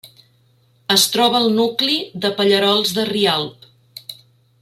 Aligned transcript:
Es 0.95 1.03
troba 1.15 1.41
al 1.41 1.45
nucli 1.59 1.99
de 2.25 2.33
Pallerols 2.41 2.95
de 2.99 3.07
Rialb. 3.13 3.71